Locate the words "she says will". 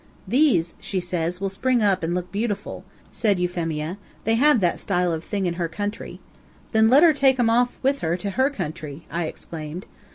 0.79-1.47